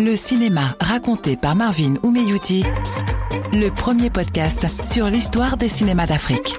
Le 0.00 0.14
cinéma 0.14 0.76
raconté 0.80 1.36
par 1.36 1.56
Marvin 1.56 1.94
Oumeyouti, 2.04 2.64
le 3.52 3.68
premier 3.70 4.10
podcast 4.10 4.66
sur 4.84 5.10
l'histoire 5.10 5.56
des 5.56 5.68
cinémas 5.68 6.06
d'Afrique. 6.06 6.54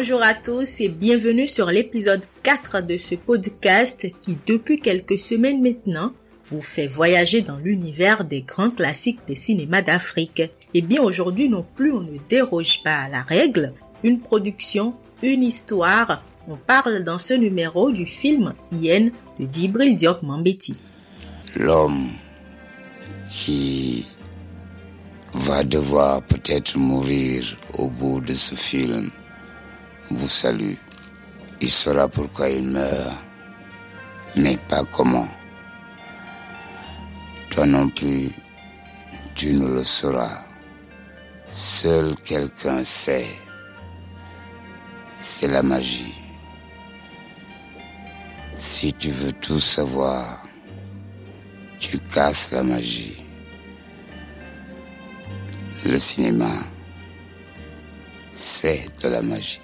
Bonjour 0.00 0.22
à 0.22 0.32
tous 0.32 0.80
et 0.80 0.88
bienvenue 0.88 1.48
sur 1.48 1.66
l'épisode 1.66 2.24
4 2.44 2.86
de 2.86 2.96
ce 2.96 3.16
podcast 3.16 4.06
qui 4.22 4.38
depuis 4.46 4.78
quelques 4.78 5.18
semaines 5.18 5.60
maintenant 5.60 6.12
vous 6.44 6.60
fait 6.60 6.86
voyager 6.86 7.42
dans 7.42 7.56
l'univers 7.56 8.24
des 8.24 8.42
grands 8.42 8.70
classiques 8.70 9.26
de 9.26 9.34
cinéma 9.34 9.82
d'Afrique. 9.82 10.38
Et 10.38 10.52
eh 10.74 10.82
bien 10.82 11.02
aujourd'hui 11.02 11.48
non 11.48 11.66
plus 11.74 11.90
on 11.90 12.02
ne 12.02 12.16
déroge 12.28 12.80
pas 12.84 12.94
à 12.94 13.08
la 13.08 13.22
règle, 13.22 13.72
une 14.04 14.20
production, 14.20 14.94
une 15.24 15.42
histoire, 15.42 16.22
on 16.46 16.54
parle 16.54 17.02
dans 17.02 17.18
ce 17.18 17.34
numéro 17.34 17.90
du 17.90 18.06
film 18.06 18.54
Yen 18.70 19.10
de 19.40 19.48
Djibril 19.50 19.96
Diop 19.96 20.22
Mambeti. 20.22 20.76
L'homme 21.56 22.06
qui 23.28 24.06
va 25.34 25.64
devoir 25.64 26.22
peut-être 26.22 26.78
mourir 26.78 27.56
au 27.78 27.88
bout 27.88 28.20
de 28.20 28.34
ce 28.34 28.54
film 28.54 29.10
vous 30.10 30.28
salue. 30.28 30.74
Il 31.60 31.70
saura 31.70 32.08
pourquoi 32.08 32.48
il 32.48 32.68
meurt, 32.68 33.24
mais 34.36 34.56
pas 34.68 34.84
comment. 34.84 35.28
Toi 37.50 37.66
non 37.66 37.88
plus, 37.88 38.30
tu 39.34 39.52
ne 39.52 39.66
le 39.66 39.84
sauras. 39.84 40.44
Seul 41.48 42.14
quelqu'un 42.16 42.84
sait. 42.84 43.26
C'est 45.16 45.48
la 45.48 45.62
magie. 45.62 46.14
Si 48.54 48.92
tu 48.92 49.08
veux 49.08 49.32
tout 49.32 49.58
savoir, 49.58 50.46
tu 51.78 51.98
casses 51.98 52.52
la 52.52 52.62
magie. 52.62 53.16
Le 55.84 55.98
cinéma, 55.98 56.50
c'est 58.32 58.88
de 59.02 59.08
la 59.08 59.22
magie. 59.22 59.60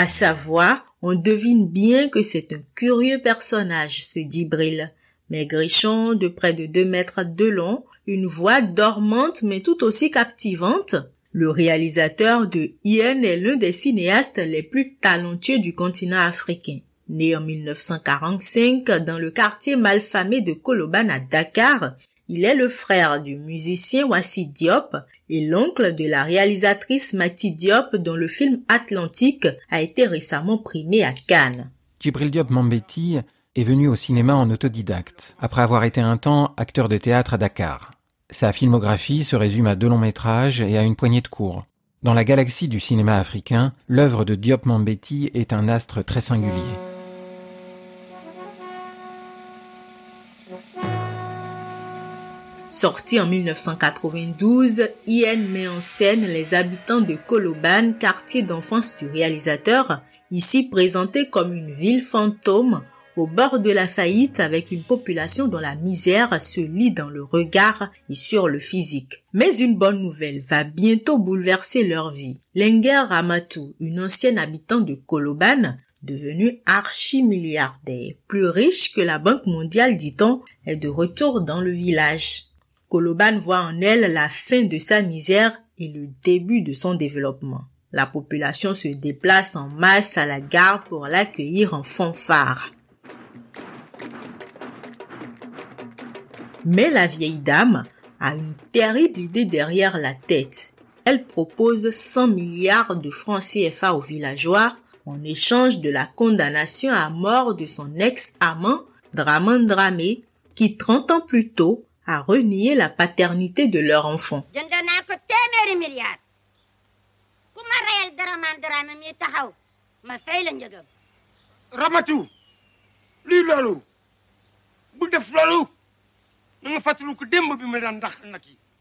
À 0.00 0.06
sa 0.06 0.32
voix, 0.32 0.84
on 1.02 1.16
devine 1.16 1.68
bien 1.68 2.08
que 2.08 2.22
c'est 2.22 2.52
un 2.52 2.60
curieux 2.76 3.18
personnage, 3.20 4.04
ce 4.04 4.20
Dibril. 4.20 4.92
Maigrichon 5.28 6.14
de 6.14 6.28
près 6.28 6.52
de 6.52 6.66
deux 6.66 6.84
mètres 6.84 7.24
de 7.24 7.46
long, 7.46 7.84
une 8.06 8.26
voix 8.26 8.60
dormante 8.60 9.42
mais 9.42 9.58
tout 9.58 9.82
aussi 9.82 10.12
captivante. 10.12 10.94
Le 11.32 11.50
réalisateur 11.50 12.46
de 12.46 12.70
Ian 12.84 13.22
est 13.22 13.38
l'un 13.38 13.56
des 13.56 13.72
cinéastes 13.72 14.38
les 14.38 14.62
plus 14.62 14.94
talentueux 14.94 15.58
du 15.58 15.74
continent 15.74 16.20
africain. 16.20 16.78
Né 17.08 17.34
en 17.34 17.40
1945 17.40 18.84
dans 19.04 19.18
le 19.18 19.32
quartier 19.32 19.74
malfamé 19.74 20.42
de 20.42 20.52
Koloban 20.52 21.08
à 21.08 21.18
Dakar, 21.18 21.96
il 22.28 22.44
est 22.44 22.54
le 22.54 22.68
frère 22.68 23.22
du 23.22 23.36
musicien 23.36 24.06
Wassi 24.06 24.46
Diop 24.46 24.96
et 25.30 25.46
l'oncle 25.46 25.94
de 25.94 26.06
la 26.06 26.22
réalisatrice 26.22 27.14
Mati 27.14 27.52
Diop 27.52 27.96
dont 27.96 28.14
le 28.14 28.28
film 28.28 28.60
Atlantique 28.68 29.48
a 29.70 29.80
été 29.80 30.06
récemment 30.06 30.58
primé 30.58 31.04
à 31.04 31.12
Cannes. 31.12 31.70
Djibril 32.00 32.30
Diop 32.30 32.50
Mambeti 32.50 33.18
est 33.56 33.64
venu 33.64 33.88
au 33.88 33.96
cinéma 33.96 34.34
en 34.34 34.50
autodidacte, 34.50 35.34
après 35.40 35.62
avoir 35.62 35.84
été 35.84 36.00
un 36.00 36.16
temps 36.16 36.54
acteur 36.56 36.88
de 36.88 36.98
théâtre 36.98 37.34
à 37.34 37.38
Dakar. 37.38 37.92
Sa 38.30 38.52
filmographie 38.52 39.24
se 39.24 39.34
résume 39.34 39.66
à 39.66 39.74
deux 39.74 39.88
longs 39.88 39.98
métrages 39.98 40.60
et 40.60 40.76
à 40.76 40.82
une 40.82 40.96
poignée 40.96 41.22
de 41.22 41.28
courts. 41.28 41.64
Dans 42.02 42.14
la 42.14 42.24
galaxie 42.24 42.68
du 42.68 42.78
cinéma 42.78 43.16
africain, 43.16 43.72
l'œuvre 43.88 44.24
de 44.24 44.34
Diop 44.34 44.66
Mambeti 44.66 45.30
est 45.34 45.52
un 45.52 45.68
astre 45.68 46.04
très 46.04 46.20
singulier. 46.20 46.87
Sorti 52.80 53.18
en 53.18 53.26
1992, 53.26 54.88
Ian 55.08 55.38
met 55.50 55.66
en 55.66 55.80
scène 55.80 56.24
les 56.26 56.54
habitants 56.54 57.00
de 57.00 57.16
Koloban, 57.16 57.92
quartier 57.98 58.42
d'enfance 58.42 58.96
du 58.98 59.08
réalisateur, 59.08 60.00
ici 60.30 60.68
présenté 60.68 61.28
comme 61.28 61.52
une 61.52 61.72
ville 61.72 62.00
fantôme 62.00 62.82
au 63.16 63.26
bord 63.26 63.58
de 63.58 63.72
la 63.72 63.88
faillite 63.88 64.38
avec 64.38 64.70
une 64.70 64.84
population 64.84 65.48
dont 65.48 65.58
la 65.58 65.74
misère 65.74 66.40
se 66.40 66.60
lit 66.60 66.92
dans 66.92 67.10
le 67.10 67.24
regard 67.24 67.90
et 68.08 68.14
sur 68.14 68.46
le 68.46 68.60
physique. 68.60 69.24
Mais 69.32 69.56
une 69.56 69.74
bonne 69.74 70.00
nouvelle 70.00 70.38
va 70.38 70.62
bientôt 70.62 71.18
bouleverser 71.18 71.82
leur 71.82 72.12
vie. 72.12 72.38
Lenger 72.54 73.06
Ramatou, 73.08 73.74
une 73.80 73.98
ancienne 73.98 74.38
habitante 74.38 74.84
de 74.84 74.94
Koloban, 74.94 75.74
devenue 76.04 76.60
archi-milliardaire, 76.64 78.14
plus 78.28 78.46
riche 78.46 78.92
que 78.92 79.00
la 79.00 79.18
Banque 79.18 79.46
mondiale 79.46 79.96
dit-on, 79.96 80.42
est 80.64 80.76
de 80.76 80.88
retour 80.88 81.40
dans 81.40 81.60
le 81.60 81.72
village. 81.72 82.47
Koloban 82.88 83.38
voit 83.38 83.60
en 83.60 83.80
elle 83.80 84.12
la 84.12 84.28
fin 84.28 84.64
de 84.64 84.78
sa 84.78 85.02
misère 85.02 85.52
et 85.76 85.88
le 85.88 86.08
début 86.22 86.62
de 86.62 86.72
son 86.72 86.94
développement. 86.94 87.64
La 87.92 88.06
population 88.06 88.74
se 88.74 88.88
déplace 88.88 89.56
en 89.56 89.68
masse 89.68 90.16
à 90.16 90.26
la 90.26 90.40
gare 90.40 90.84
pour 90.84 91.06
l'accueillir 91.06 91.74
en 91.74 91.82
fanfare. 91.82 92.72
Mais 96.64 96.90
la 96.90 97.06
vieille 97.06 97.38
dame 97.38 97.84
a 98.20 98.34
une 98.34 98.54
terrible 98.72 99.20
idée 99.20 99.44
derrière 99.44 99.96
la 99.96 100.14
tête. 100.14 100.74
Elle 101.04 101.24
propose 101.24 101.90
100 101.90 102.28
milliards 102.28 102.96
de 102.96 103.10
francs 103.10 103.42
CFA 103.42 103.94
aux 103.94 104.00
villageois 104.00 104.76
en 105.06 105.22
échange 105.24 105.78
de 105.78 105.88
la 105.88 106.06
condamnation 106.06 106.92
à 106.92 107.08
mort 107.08 107.54
de 107.54 107.64
son 107.64 107.94
ex-amant 107.94 108.80
Draman 109.14 109.64
Dramé 109.64 110.22
qui 110.54 110.76
30 110.76 111.10
ans 111.10 111.20
plus 111.20 111.50
tôt 111.50 111.84
à 112.08 112.20
renier 112.20 112.74
la 112.74 112.88
paternité 112.88 113.68
de 113.68 113.78
leur 113.78 114.06
enfant. 114.06 114.46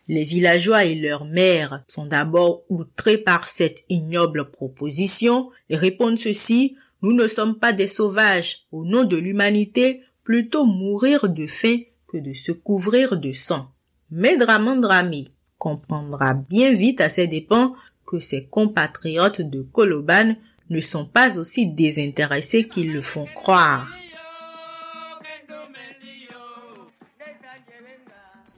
Les 0.08 0.24
villageois 0.24 0.86
et 0.86 0.96
leur 0.96 1.26
mère 1.26 1.84
sont 1.90 2.06
d'abord 2.06 2.64
outrés 2.70 3.18
par 3.18 3.50
cette 3.50 3.84
ignoble 3.90 4.52
proposition 4.52 5.52
et 5.70 5.76
répondent 5.76 6.18
ceci, 6.18 6.78
nous 7.02 7.12
ne 7.12 7.28
sommes 7.28 7.60
pas 7.60 7.74
des 7.74 7.88
sauvages, 7.88 8.68
au 8.72 8.86
nom 8.86 9.04
de 9.04 9.18
l'humanité, 9.18 10.02
plutôt 10.24 10.66
mourir 10.66 11.28
de 11.28 11.46
faim 11.46 11.80
de 12.22 12.34
se 12.34 12.52
couvrir 12.52 13.18
de 13.18 13.32
sang. 13.32 13.72
Mais 14.10 14.38
Dramandrami 14.38 15.30
comprendra 15.58 16.34
bien 16.34 16.74
vite 16.74 17.02
à 17.02 17.10
ses 17.10 17.28
dépens 17.28 17.74
que 18.06 18.20
ses 18.20 18.46
compatriotes 18.46 19.42
de 19.42 19.62
Koloban 19.62 20.36
ne 20.70 20.82
sont 20.82 21.06
pas 21.06 21.38
aussi 21.38 21.68
désintéressés 21.68 22.68
qu'ils 22.68 22.94
le 22.94 23.02
font 23.02 23.28
croire. 23.36 23.88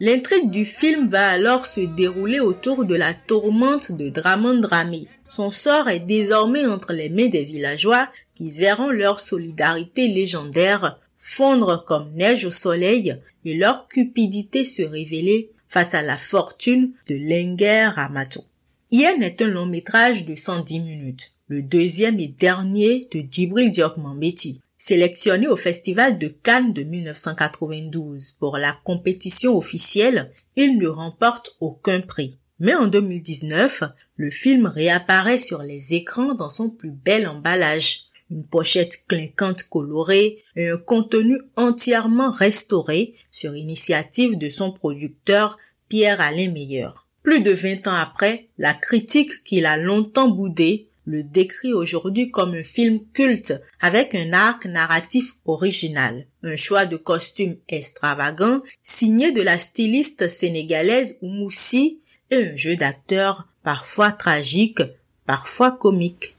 L'intrigue 0.01 0.49
du 0.49 0.63
film 0.63 1.09
va 1.09 1.27
alors 1.27 1.65
se 1.65 1.81
dérouler 1.81 2.39
autour 2.39 2.85
de 2.85 2.95
la 2.95 3.13
tourmente 3.13 3.91
de 3.91 4.07
Dramandrami. 4.07 5.09
Son 5.25 5.51
sort 5.51 5.89
est 5.89 5.99
désormais 5.99 6.65
entre 6.65 6.93
les 6.93 7.09
mains 7.09 7.27
des 7.27 7.43
villageois 7.43 8.07
qui 8.33 8.49
verront 8.49 8.91
leur 8.91 9.19
solidarité 9.19 10.07
légendaire 10.07 10.97
fondre 11.19 11.83
comme 11.85 12.11
neige 12.13 12.45
au 12.45 12.51
soleil 12.51 13.15
et 13.45 13.53
leur 13.53 13.87
cupidité 13.87 14.65
se 14.65 14.81
révéler 14.81 15.51
face 15.67 15.93
à 15.93 16.01
la 16.01 16.17
fortune 16.17 16.93
de 17.07 17.15
Lenger 17.15 17.91
Amato. 17.97 18.43
Yen 18.91 19.21
est 19.21 19.41
un 19.43 19.47
long 19.47 19.67
métrage 19.67 20.25
de 20.25 20.33
110 20.33 20.79
minutes, 20.79 21.33
le 21.47 21.61
deuxième 21.61 22.19
et 22.19 22.27
dernier 22.27 23.07
de 23.11 23.23
Djibril 23.29 23.69
Diop 23.71 23.97
Mambeti, 23.97 24.61
sélectionné 24.77 25.47
au 25.47 25.55
Festival 25.55 26.17
de 26.17 26.29
Cannes 26.29 26.73
de 26.73 26.83
1992 26.83 28.37
pour 28.39 28.57
la 28.57 28.75
compétition 28.83 29.55
officielle, 29.55 30.31
il 30.55 30.79
ne 30.79 30.87
remporte 30.87 31.55
aucun 31.59 32.01
prix. 32.01 32.39
Mais 32.59 32.73
en 32.73 32.87
2019, 32.87 33.83
le 34.15 34.29
film 34.29 34.65
réapparaît 34.65 35.37
sur 35.37 35.61
les 35.61 35.93
écrans 35.93 36.33
dans 36.33 36.49
son 36.49 36.69
plus 36.69 36.91
bel 36.91 37.27
emballage, 37.27 38.08
une 38.31 38.45
pochette 38.45 39.05
clinquante 39.07 39.63
colorée 39.63 40.43
et 40.55 40.69
un 40.69 40.77
contenu 40.77 41.39
entièrement 41.55 42.31
restauré 42.31 43.13
sur 43.31 43.55
initiative 43.55 44.37
de 44.37 44.49
son 44.49 44.71
producteur 44.71 45.57
Pierre-Alain 45.87 46.51
Meilleur. 46.51 47.07
Plus 47.23 47.41
de 47.41 47.51
20 47.51 47.87
ans 47.87 47.95
après, 47.95 48.47
la 48.57 48.73
critique 48.73 49.43
qu'il 49.43 49.65
a 49.65 49.77
longtemps 49.77 50.29
boudée 50.29 50.89
le 51.05 51.23
décrit 51.23 51.73
aujourd'hui 51.73 52.29
comme 52.29 52.53
un 52.53 52.63
film 52.63 52.99
culte 53.13 53.59
avec 53.81 54.13
un 54.13 54.31
arc 54.31 54.65
narratif 54.65 55.33
original, 55.45 56.27
un 56.43 56.55
choix 56.55 56.85
de 56.85 56.97
costumes 56.97 57.55
extravagant 57.67 58.61
signé 58.83 59.31
de 59.31 59.41
la 59.41 59.57
styliste 59.57 60.27
sénégalaise 60.27 61.17
Oumoussi 61.21 62.01
et 62.29 62.35
un 62.35 62.55
jeu 62.55 62.75
d'acteurs 62.75 63.47
parfois 63.63 64.11
tragique, 64.11 64.83
parfois 65.25 65.71
comique. 65.71 66.35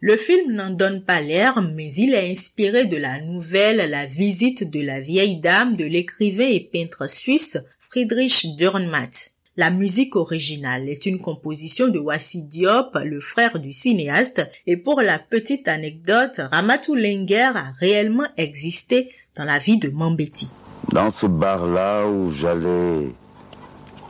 Le 0.00 0.16
film 0.16 0.52
n'en 0.52 0.70
donne 0.70 1.02
pas 1.02 1.20
l'air, 1.20 1.60
mais 1.74 1.92
il 1.92 2.14
est 2.14 2.30
inspiré 2.30 2.86
de 2.86 2.96
la 2.96 3.20
nouvelle 3.20 3.90
La 3.90 4.06
visite 4.06 4.70
de 4.70 4.80
la 4.80 5.00
vieille 5.00 5.36
dame 5.36 5.76
de 5.76 5.84
l'écrivain 5.84 6.48
et 6.48 6.60
peintre 6.60 7.08
suisse 7.08 7.58
Friedrich 7.78 8.56
Dürrenmatt. 8.56 9.32
La 9.58 9.70
musique 9.70 10.14
originale 10.14 10.88
est 10.88 11.04
une 11.04 11.18
composition 11.18 11.88
de 11.88 11.98
Wassi 11.98 12.42
Diop, 12.42 12.96
le 13.04 13.18
frère 13.18 13.58
du 13.58 13.72
cinéaste, 13.72 14.48
et 14.68 14.76
pour 14.76 15.00
la 15.00 15.18
petite 15.18 15.66
anecdote, 15.66 16.40
Ramatou 16.52 16.94
Lenger 16.94 17.50
a 17.56 17.72
réellement 17.80 18.28
existé 18.36 19.10
dans 19.36 19.42
la 19.42 19.58
vie 19.58 19.78
de 19.78 19.90
Mambeti. 19.90 20.48
Dans 20.92 21.10
ce 21.10 21.26
bar-là 21.26 22.06
où 22.06 22.30
j'allais 22.30 23.12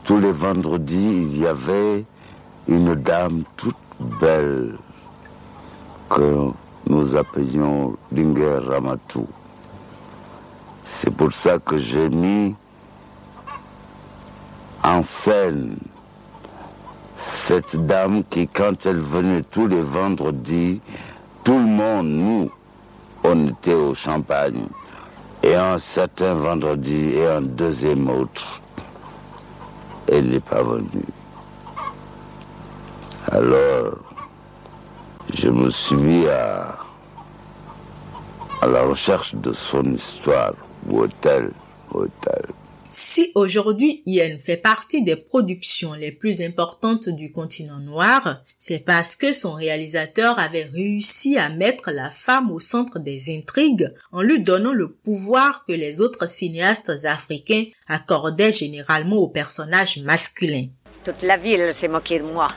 tous 0.03 0.19
les 0.19 0.31
vendredis, 0.31 1.13
il 1.31 1.39
y 1.39 1.47
avait 1.47 2.05
une 2.67 2.93
dame 2.93 3.41
toute 3.57 3.75
belle 4.21 4.75
que 6.11 6.51
nous 6.85 7.15
appelions 7.15 7.97
Linger 8.11 8.59
Ramatou. 8.67 9.27
C'est 10.83 11.11
pour 11.15 11.33
ça 11.33 11.57
que 11.57 11.75
j'ai 11.75 12.07
mis 12.07 12.53
en 14.89 15.03
scène 15.03 15.75
cette 17.15 17.75
dame 17.85 18.23
qui, 18.23 18.47
quand 18.47 18.85
elle 18.87 18.99
venait 18.99 19.43
tous 19.43 19.67
les 19.67 19.81
vendredis, 19.81 20.81
tout 21.43 21.59
le 21.59 21.65
monde, 21.65 22.07
nous, 22.07 22.51
on 23.23 23.49
était 23.49 23.73
au 23.73 23.93
champagne. 23.93 24.65
Et 25.43 25.53
un 25.53 25.77
certain 25.77 26.33
vendredi 26.33 27.11
et 27.13 27.27
un 27.27 27.41
deuxième 27.41 28.09
autre, 28.09 28.61
elle 30.07 30.29
n'est 30.29 30.39
pas 30.39 30.63
venue. 30.63 31.05
Alors, 33.31 33.93
je 35.31 35.49
me 35.49 35.69
suis 35.69 35.95
mis 35.95 36.27
à, 36.27 36.77
à 38.61 38.67
la 38.67 38.81
recherche 38.81 39.35
de 39.35 39.51
son 39.51 39.83
histoire, 39.93 40.53
hôtel, 40.89 41.51
hôtel. 41.93 42.45
Si 42.91 43.31
aujourd'hui 43.35 44.01
Yen 44.07 44.39
fait 44.39 44.57
partie 44.57 45.03
des 45.03 45.15
productions 45.15 45.93
les 45.93 46.11
plus 46.11 46.41
importantes 46.41 47.07
du 47.07 47.31
continent 47.31 47.77
noir, 47.77 48.41
c'est 48.57 48.79
parce 48.79 49.15
que 49.15 49.31
son 49.31 49.51
réalisateur 49.51 50.39
avait 50.39 50.67
réussi 50.73 51.37
à 51.37 51.49
mettre 51.49 51.91
la 51.91 52.09
femme 52.09 52.49
au 52.49 52.59
centre 52.59 52.97
des 52.97 53.37
intrigues 53.37 53.93
en 54.11 54.23
lui 54.23 54.39
donnant 54.39 54.73
le 54.73 54.89
pouvoir 54.91 55.65
que 55.65 55.71
les 55.71 56.01
autres 56.01 56.27
cinéastes 56.27 57.05
africains 57.05 57.65
accordaient 57.87 58.51
généralement 58.51 59.17
aux 59.17 59.29
personnages 59.29 59.97
masculins. 59.97 60.69
Toute 61.05 61.21
la 61.21 61.37
ville 61.37 61.71
s'est 61.71 61.87
moquée 61.87 62.17
de 62.17 62.23
moi 62.23 62.47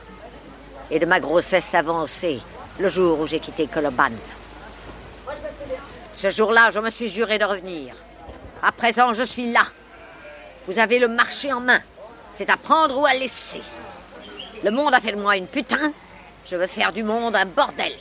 et 0.91 0.99
de 0.99 1.05
ma 1.05 1.21
grossesse 1.21 1.75
avancée 1.75 2.41
le 2.81 2.89
jour 2.89 3.21
où 3.21 3.27
j'ai 3.27 3.39
quitté 3.39 3.67
Koloban. 3.67 4.13
Ce 6.15 6.31
jour-là, 6.31 6.71
je 6.71 6.81
me 6.81 6.89
suis 6.89 7.09
juré 7.09 7.39
de 7.39 7.45
revenir. 7.45 7.95
À 8.63 8.73
présent, 8.73 9.13
je 9.13 9.25
suis 9.25 9.53
là 9.53 9.65
vous 10.67 10.79
avez 10.79 10.99
le 10.99 11.09
marché 11.09 11.53
en 11.53 11.61
main. 11.61 11.81
C'est 12.33 12.51
à 12.51 12.57
prendre 12.57 12.99
ou 12.99 13.07
à 13.07 13.15
laisser. 13.15 13.61
Le 14.65 14.71
monde 14.71 14.95
a 14.95 15.01
fait 15.01 15.13
de 15.13 15.21
moi 15.21 15.37
une 15.37 15.47
putain. 15.47 15.93
Je 16.47 16.57
veux 16.57 16.67
faire 16.67 16.93
du 16.93 17.03
monde 17.03 17.35
un 17.35 17.47
bordel. 17.47 17.93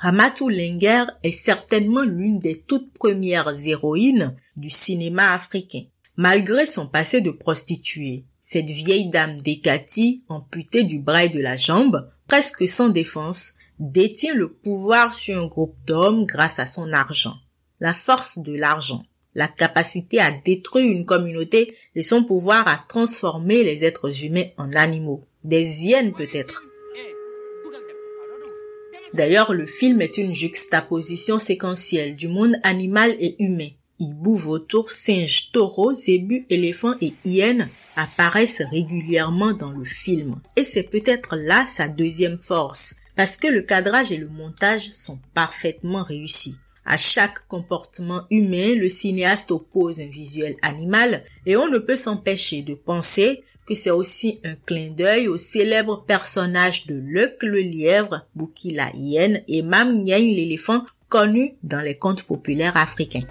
Ramatou 0.00 0.48
Lenger 0.48 1.04
est 1.22 1.32
certainement 1.32 2.02
l'une 2.02 2.38
des 2.38 2.62
toutes 2.62 2.92
premières 2.94 3.52
héroïnes 3.66 4.34
du 4.56 4.70
cinéma 4.70 5.32
africain. 5.32 5.82
Malgré 6.16 6.66
son 6.66 6.86
passé 6.86 7.20
de 7.20 7.30
prostituée, 7.30 8.26
cette 8.40 8.70
vieille 8.70 9.10
dame 9.10 9.40
d'Ekati, 9.40 10.24
amputée 10.28 10.84
du 10.84 10.98
bras 10.98 11.24
et 11.24 11.28
de 11.28 11.40
la 11.40 11.56
jambe, 11.56 12.10
presque 12.26 12.66
sans 12.66 12.88
défense, 12.88 13.54
détient 13.78 14.34
le 14.34 14.52
pouvoir 14.52 15.14
sur 15.14 15.42
un 15.42 15.46
groupe 15.46 15.76
d'hommes 15.86 16.24
grâce 16.24 16.58
à 16.58 16.66
son 16.66 16.92
argent. 16.92 17.36
La 17.80 17.94
force 17.94 18.38
de 18.38 18.54
l'argent 18.54 19.02
la 19.34 19.48
capacité 19.48 20.20
à 20.20 20.30
détruire 20.30 20.90
une 20.90 21.04
communauté 21.04 21.76
et 21.94 22.02
son 22.02 22.24
pouvoir 22.24 22.66
à 22.68 22.84
transformer 22.88 23.62
les 23.62 23.84
êtres 23.84 24.24
humains 24.24 24.48
en 24.56 24.72
animaux. 24.72 25.24
Des 25.44 25.84
hyènes 25.84 26.12
peut-être. 26.12 26.64
D'ailleurs, 29.14 29.52
le 29.52 29.66
film 29.66 30.00
est 30.00 30.18
une 30.18 30.34
juxtaposition 30.34 31.38
séquentielle 31.38 32.14
du 32.14 32.28
monde 32.28 32.54
animal 32.62 33.16
et 33.18 33.42
humain. 33.42 33.70
Hibou, 33.98 34.36
vautour, 34.36 34.90
singe, 34.90 35.50
taureau, 35.52 35.92
zébu, 35.92 36.46
éléphant 36.48 36.94
et 37.00 37.12
hyène 37.24 37.68
apparaissent 37.96 38.62
régulièrement 38.70 39.52
dans 39.52 39.72
le 39.72 39.84
film. 39.84 40.40
Et 40.56 40.64
c'est 40.64 40.84
peut-être 40.84 41.36
là 41.36 41.66
sa 41.66 41.88
deuxième 41.88 42.40
force, 42.40 42.94
parce 43.16 43.36
que 43.36 43.48
le 43.48 43.62
cadrage 43.62 44.12
et 44.12 44.16
le 44.16 44.28
montage 44.28 44.90
sont 44.90 45.18
parfaitement 45.34 46.02
réussis. 46.02 46.56
À 46.84 46.96
chaque 46.96 47.46
comportement 47.46 48.22
humain, 48.30 48.74
le 48.74 48.88
cinéaste 48.88 49.50
oppose 49.50 50.00
un 50.00 50.06
visuel 50.06 50.56
animal 50.62 51.24
et 51.46 51.56
on 51.56 51.68
ne 51.68 51.78
peut 51.78 51.96
s'empêcher 51.96 52.62
de 52.62 52.74
penser 52.74 53.42
que 53.66 53.74
c'est 53.74 53.90
aussi 53.90 54.40
un 54.44 54.54
clin 54.54 54.90
d'œil 54.90 55.28
au 55.28 55.38
célèbre 55.38 56.04
personnage 56.04 56.86
de 56.86 56.96
Luc 56.96 57.42
le 57.42 57.60
lièvre, 57.60 58.26
Bouki 58.34 58.70
la 58.70 58.90
hyène 58.94 59.42
et 59.46 59.62
Mam 59.62 60.04
l'éléphant 60.04 60.84
connu 61.08 61.54
dans 61.62 61.80
les 61.80 61.96
contes 61.96 62.24
populaires 62.24 62.76
africains. 62.76 63.26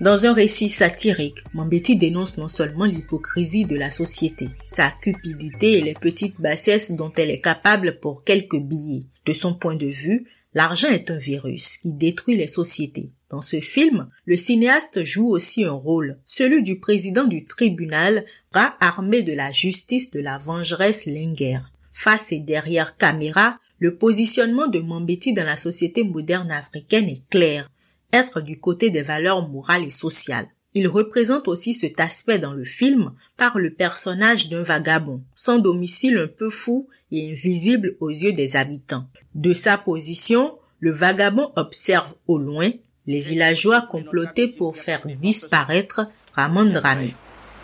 Dans 0.00 0.26
un 0.26 0.34
récit 0.34 0.68
satirique, 0.68 1.38
Mambeti 1.54 1.96
dénonce 1.96 2.36
non 2.36 2.48
seulement 2.48 2.84
l'hypocrisie 2.84 3.64
de 3.64 3.76
la 3.76 3.88
société, 3.88 4.48
sa 4.66 4.90
cupidité 4.90 5.78
et 5.78 5.80
les 5.80 5.94
petites 5.94 6.38
bassesses 6.38 6.92
dont 6.92 7.12
elle 7.16 7.30
est 7.30 7.40
capable 7.40 8.00
pour 8.00 8.24
quelques 8.24 8.58
billets. 8.58 9.04
De 9.24 9.32
son 9.32 9.54
point 9.54 9.76
de 9.76 9.86
vue, 9.86 10.26
L'argent 10.54 10.88
est 10.88 11.10
un 11.10 11.16
virus 11.16 11.78
qui 11.78 11.92
détruit 11.92 12.36
les 12.36 12.46
sociétés. 12.46 13.10
Dans 13.28 13.40
ce 13.40 13.58
film, 13.58 14.08
le 14.24 14.36
cinéaste 14.36 15.02
joue 15.02 15.28
aussi 15.28 15.64
un 15.64 15.72
rôle, 15.72 16.20
celui 16.24 16.62
du 16.62 16.78
président 16.78 17.24
du 17.24 17.44
tribunal, 17.44 18.24
bras 18.52 18.76
armé 18.78 19.22
de 19.22 19.32
la 19.32 19.50
justice 19.50 20.12
de 20.12 20.20
la 20.20 20.38
vengeresse 20.38 21.06
Linger. 21.06 21.58
Face 21.90 22.30
et 22.30 22.38
derrière 22.38 22.96
caméra, 22.96 23.58
le 23.80 23.96
positionnement 23.96 24.68
de 24.68 24.78
Mambeti 24.78 25.32
dans 25.32 25.44
la 25.44 25.56
société 25.56 26.04
moderne 26.04 26.52
africaine 26.52 27.08
est 27.08 27.28
clair. 27.28 27.68
Être 28.12 28.40
du 28.40 28.60
côté 28.60 28.90
des 28.90 29.02
valeurs 29.02 29.48
morales 29.48 29.84
et 29.84 29.90
sociales. 29.90 30.46
Il 30.74 30.88
représente 30.88 31.46
aussi 31.46 31.72
cet 31.72 32.00
aspect 32.00 32.40
dans 32.40 32.52
le 32.52 32.64
film 32.64 33.12
par 33.36 33.58
le 33.58 33.70
personnage 33.70 34.48
d'un 34.48 34.62
vagabond, 34.62 35.22
sans 35.36 35.58
domicile 35.58 36.18
un 36.18 36.26
peu 36.26 36.50
fou 36.50 36.88
et 37.12 37.30
invisible 37.30 37.96
aux 38.00 38.10
yeux 38.10 38.32
des 38.32 38.56
habitants. 38.56 39.06
De 39.36 39.54
sa 39.54 39.78
position, 39.78 40.56
le 40.80 40.90
vagabond 40.90 41.52
observe 41.54 42.14
au 42.26 42.38
loin 42.38 42.70
les 43.06 43.20
villageois 43.20 43.82
comploter 43.82 44.48
pour 44.48 44.76
faire 44.76 45.02
disparaître 45.20 46.08
Ramon 46.32 46.64
Drami. 46.64 47.14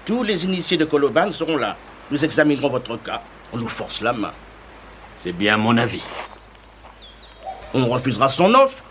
Tous 0.07 0.23
les 0.23 0.45
initiés 0.45 0.77
de 0.77 0.85
Koloban 0.85 1.33
seront 1.33 1.57
là. 1.57 1.77
Nous 2.13 2.25
examinerons 2.25 2.71
votre 2.71 2.97
cas. 3.03 3.23
On 3.53 3.59
nous 3.59 3.69
force 3.69 4.03
la 4.03 4.13
main. 4.13 4.33
C'est 5.19 5.33
bien 5.33 5.57
mon 5.57 5.77
avis. 5.77 6.03
On 7.75 7.89
refusera 7.89 8.29
son 8.29 8.55
offre, 8.55 8.85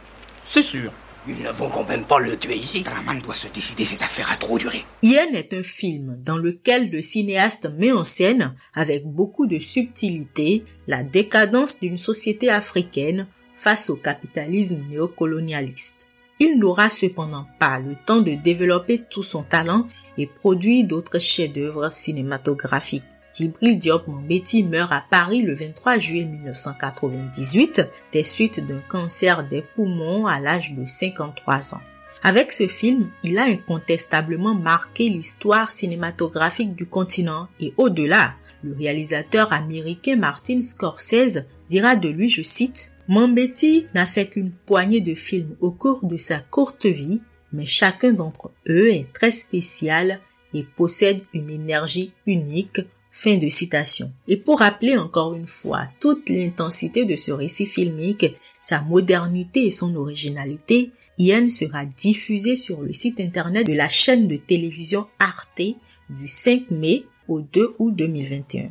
c'est 0.46 0.62
sûr. 0.62 0.92
Ils 1.28 1.42
ne 1.42 1.52
vont 1.52 1.70
quand 1.70 1.88
même 1.88 2.06
pas 2.06 2.20
le 2.20 2.38
tuer 2.38 2.56
ici. 2.56 2.82
Draman 2.82 3.20
doit 3.20 3.34
se 3.34 3.48
décider, 3.48 3.86
cette 3.86 4.02
affaire 4.02 4.32
a 4.32 4.36
trop 4.36 4.58
duré. 4.58 4.84
Yen 5.04 5.36
est 5.36 5.54
un 5.54 5.64
film 5.64 6.16
dans 6.24 6.38
lequel 6.38 6.90
le 6.90 7.02
cinéaste 7.02 7.70
met 7.78 7.92
en 7.92 8.04
scène, 8.04 8.56
avec 8.74 9.06
beaucoup 9.06 9.46
de 9.46 9.60
subtilité, 9.60 10.64
la 10.88 11.04
décadence 11.04 11.80
d'une 11.80 11.98
société 11.98 12.50
africaine 12.50 13.28
face 13.54 13.90
au 13.90 13.96
capitalisme 13.96 14.82
néocolonialiste. 14.90 16.08
Il 16.40 16.58
n'aura 16.58 16.90
cependant 16.90 17.46
pas 17.60 17.80
le 17.80 17.96
temps 18.06 18.22
de 18.22 18.32
développer 18.36 19.00
tout 19.10 19.24
son 19.24 19.44
talent 19.44 19.88
et 20.18 20.26
produire 20.26 20.88
d'autres 20.88 21.20
chefs-d'œuvre 21.20 21.92
cinématographiques. 21.92 23.04
Djibril 23.40 23.80
Diop 23.80 24.08
Mambeti 24.08 24.64
meurt 24.64 24.92
à 24.92 25.02
Paris 25.10 25.42
le 25.42 25.54
23 25.54 25.98
juillet 25.98 26.26
1998 26.26 27.90
des 28.12 28.24
suites 28.24 28.60
d'un 28.68 28.82
cancer 28.82 29.48
des 29.48 29.62
poumons 29.62 30.28
à 30.28 30.42
l'âge 30.42 30.74
de 30.74 30.84
53 30.84 31.76
ans. 31.76 31.82
Avec 32.22 32.52
ce 32.52 32.68
film, 32.68 33.10
il 33.24 33.38
a 33.38 33.44
incontestablement 33.44 34.56
marqué 34.56 35.08
l'histoire 35.08 35.72
cinématographique 35.72 36.76
du 36.76 36.86
continent 36.86 37.48
et 37.62 37.74
au-delà, 37.78 38.36
Le 38.62 38.76
réalisateur 38.76 39.54
américain 39.54 40.18
Martin 40.18 40.60
Scorsese 40.60 41.46
dira 41.70 41.96
de 41.96 42.10
lui, 42.10 42.28
je 42.28 42.42
cite, 42.42 42.92
Mambeti 43.08 43.88
n'a 43.96 44.06
fait 44.06 44.28
qu'une 44.28 44.52
poignée 44.52 45.00
de 45.00 45.16
films 45.16 45.56
au 45.62 45.72
cours 45.72 46.06
de 46.06 46.18
sa 46.18 46.42
courte 46.42 46.86
vie, 46.86 47.24
mais 47.54 47.66
chacun 47.66 48.12
d'entre 48.12 48.52
eux 48.68 48.92
est 48.92 49.14
très 49.14 49.32
spécial 49.32 50.20
et 50.54 50.66
possède 50.66 51.22
une 51.34 51.50
énergie 51.50 52.12
unique. 52.28 52.82
Fin 53.12 53.38
de 53.38 53.50
citation. 53.50 54.12
Et 54.28 54.38
pour 54.38 54.60
rappeler 54.60 54.98
encore 54.98 55.34
une 55.34 55.48
fois 55.48 55.88
toute 56.00 56.30
l'intensité 56.30 57.06
de 57.06 57.16
ce 57.16 57.32
récit 57.32 57.66
filmique, 57.66 58.28
sa 58.60 58.82
modernité 58.82 59.66
et 59.66 59.72
son 59.72 59.96
originalité, 59.96 60.92
Ian 61.18 61.50
sera 61.50 61.86
diffusé 61.86 62.56
sur 62.56 62.82
le 62.82 62.94
site 62.94 63.20
internet 63.20 63.68
de 63.68 63.74
la 63.74 63.90
chaîne 63.90 64.28
de 64.28 64.38
télévision 64.38 65.08
Arte 65.20 65.62
du 66.10 66.28
5 66.28 66.72
mai 66.72 67.06
au 67.28 67.42
2 67.42 67.76
août 67.78 67.94
2021. 67.96 68.70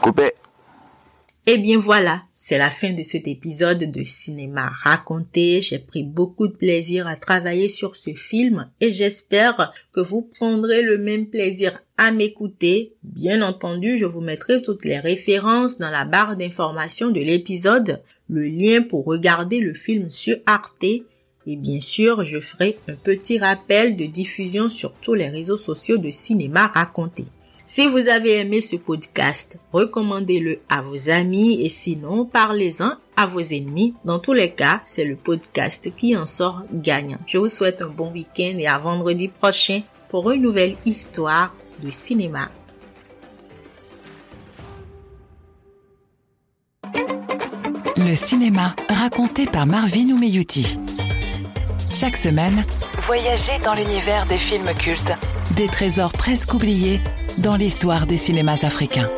Coupé. 0.00 0.32
Eh 1.46 1.58
bien 1.58 1.76
voilà, 1.76 2.22
c'est 2.38 2.56
la 2.56 2.70
fin 2.70 2.94
de 2.94 3.02
cet 3.02 3.28
épisode 3.28 3.90
de 3.90 4.02
cinéma 4.02 4.70
raconté. 4.82 5.60
J'ai 5.60 5.78
pris 5.78 6.02
beaucoup 6.02 6.48
de 6.48 6.56
plaisir 6.56 7.06
à 7.06 7.16
travailler 7.16 7.68
sur 7.68 7.96
ce 7.96 8.14
film 8.14 8.70
et 8.80 8.90
j'espère 8.90 9.70
que 9.92 10.00
vous 10.00 10.22
prendrez 10.22 10.80
le 10.80 10.96
même 10.96 11.26
plaisir 11.26 11.78
à 11.98 12.12
m'écouter. 12.12 12.94
Bien 13.02 13.42
entendu, 13.42 13.98
je 13.98 14.06
vous 14.06 14.22
mettrai 14.22 14.62
toutes 14.62 14.86
les 14.86 14.98
références 14.98 15.76
dans 15.76 15.90
la 15.90 16.06
barre 16.06 16.36
d'information 16.36 17.10
de 17.10 17.20
l'épisode, 17.20 18.02
le 18.30 18.44
lien 18.44 18.80
pour 18.80 19.04
regarder 19.04 19.60
le 19.60 19.74
film 19.74 20.08
sur 20.08 20.38
Arte 20.46 20.84
et 21.46 21.56
bien 21.56 21.80
sûr, 21.80 22.24
je 22.24 22.40
ferai 22.40 22.78
un 22.88 22.94
petit 22.94 23.38
rappel 23.38 23.96
de 23.96 24.06
diffusion 24.06 24.70
sur 24.70 24.92
tous 24.94 25.12
les 25.12 25.28
réseaux 25.28 25.58
sociaux 25.58 25.98
de 25.98 26.10
cinéma 26.10 26.68
raconté. 26.68 27.26
Si 27.66 27.86
vous 27.86 28.08
avez 28.08 28.40
aimé 28.40 28.60
ce 28.60 28.76
podcast, 28.76 29.58
recommandez-le 29.72 30.60
à 30.68 30.82
vos 30.82 31.08
amis 31.08 31.62
et 31.62 31.70
sinon, 31.70 32.26
parlez-en 32.26 32.92
à 33.16 33.24
vos 33.24 33.40
ennemis. 33.40 33.94
Dans 34.04 34.18
tous 34.18 34.34
les 34.34 34.50
cas, 34.50 34.82
c'est 34.84 35.06
le 35.06 35.16
podcast 35.16 35.90
qui 35.96 36.14
en 36.14 36.26
sort 36.26 36.64
gagnant. 36.70 37.16
Je 37.26 37.38
vous 37.38 37.48
souhaite 37.48 37.80
un 37.80 37.88
bon 37.88 38.12
week-end 38.12 38.58
et 38.58 38.66
à 38.66 38.76
vendredi 38.76 39.28
prochain 39.28 39.80
pour 40.10 40.30
une 40.30 40.42
nouvelle 40.42 40.76
histoire 40.84 41.54
de 41.82 41.90
cinéma. 41.90 42.50
Le 47.96 48.14
cinéma 48.14 48.76
raconté 48.90 49.46
par 49.46 49.64
Marvin 49.64 50.10
Oumeyouti. 50.10 50.76
Chaque 51.90 52.18
semaine, 52.18 52.62
voyagez 53.06 53.58
dans 53.64 53.74
l'univers 53.74 54.26
des 54.26 54.36
films 54.36 54.74
cultes, 54.78 55.14
des 55.56 55.68
trésors 55.68 56.12
presque 56.12 56.52
oubliés 56.52 57.00
dans 57.38 57.56
l'histoire 57.56 58.06
des 58.06 58.16
cinémas 58.16 58.64
africains. 58.64 59.10